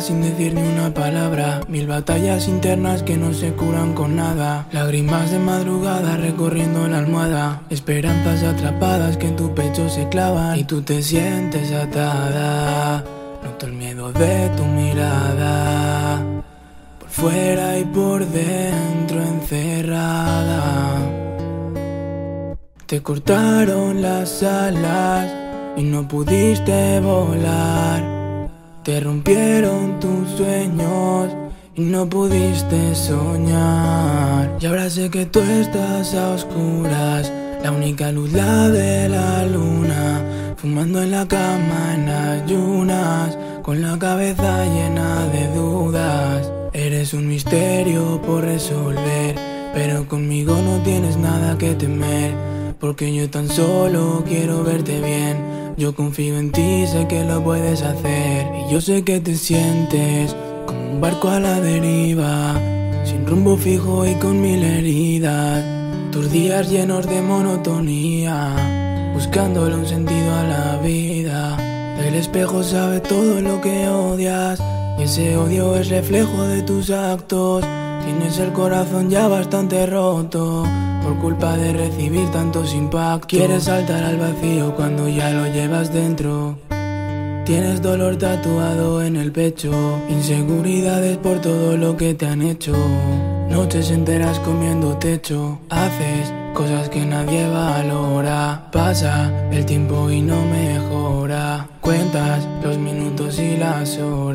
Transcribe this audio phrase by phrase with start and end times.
[0.00, 1.60] sin decir ni una palabra.
[1.68, 4.66] Mil batallas internas que no se curan con nada.
[4.72, 7.62] Lágrimas de madrugada recorriendo la almohada.
[7.68, 10.58] Esperanzas atrapadas que en tu pecho se clavan.
[10.58, 13.04] Y tú te sientes atada.
[13.44, 16.22] Noto el miedo de tu mirada.
[16.98, 20.96] Por fuera y por dentro encerrada.
[22.86, 25.30] Te cortaron las alas
[25.76, 28.15] y no pudiste volar.
[28.86, 31.34] Te rompieron tus sueños
[31.74, 34.58] y no pudiste soñar.
[34.60, 37.32] Y ahora sé que tú estás a oscuras,
[37.64, 40.54] la única luz la de la luna.
[40.56, 46.52] Fumando en la cama en ayunas, con la cabeza llena de dudas.
[46.72, 49.34] Eres un misterio por resolver,
[49.74, 52.36] pero conmigo no tienes nada que temer.
[52.78, 55.25] Porque yo tan solo quiero verte bien
[55.76, 58.46] yo confío en ti, sé que lo puedes hacer.
[58.54, 60.34] Y yo sé que te sientes
[60.66, 62.54] como un barco a la deriva,
[63.04, 65.64] sin rumbo fijo y con mil heridas.
[66.12, 71.56] Tus días llenos de monotonía, buscándole un sentido a la vida.
[72.02, 74.60] El espejo sabe todo lo que odias,
[74.98, 77.64] y ese odio es reflejo de tus actos.
[78.06, 80.64] Tienes el corazón ya bastante roto
[81.02, 83.26] por culpa de recibir tantos impactos.
[83.26, 86.56] Quieres saltar al vacío cuando ya lo llevas dentro.
[87.44, 89.72] Tienes dolor tatuado en el pecho,
[90.08, 92.76] inseguridades por todo lo que te han hecho.
[93.50, 98.68] Noches enteras comiendo techo, haces cosas que nadie valora.
[98.70, 101.66] Pasa el tiempo y no mejora.
[101.80, 104.25] Cuentas los minutos y las horas.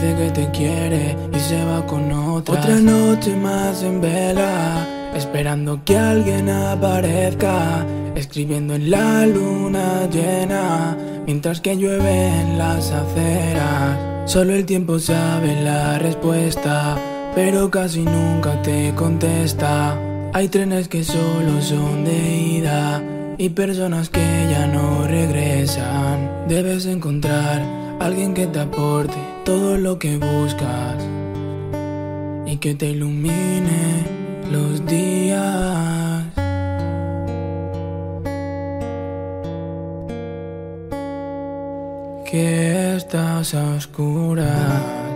[0.00, 2.60] Dice que te quiere y se va con otra.
[2.60, 7.84] Otra noche más en vela, esperando que alguien aparezca.
[8.14, 10.96] Escribiendo en la luna llena,
[11.26, 14.30] mientras que llueve en las aceras.
[14.30, 16.96] Solo el tiempo sabe la respuesta,
[17.34, 19.98] pero casi nunca te contesta.
[20.32, 23.02] Hay trenes que solo son de ida
[23.36, 26.46] y personas que ya no regresan.
[26.46, 30.96] Debes encontrar alguien que te aporte todo lo que buscas
[32.46, 34.04] y que te ilumine
[34.50, 36.24] los días.
[42.30, 45.07] Que estás a oscuras.